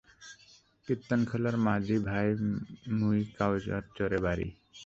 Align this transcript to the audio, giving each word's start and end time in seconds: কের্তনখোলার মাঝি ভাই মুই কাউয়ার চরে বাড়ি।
কের্তনখোলার 0.87 1.55
মাঝি 1.67 1.97
ভাই 2.07 2.27
মুই 2.99 3.19
কাউয়ার 3.37 3.83
চরে 3.97 4.19
বাড়ি। 4.25 4.47